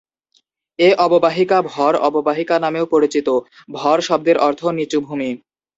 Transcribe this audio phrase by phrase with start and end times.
[0.79, 3.27] এ অববাহিকা ভর অববাহিকা নামেও পরিচিত;
[3.69, 5.29] ‘ভর’ শব্দের অর্থ নিচু ভূমি।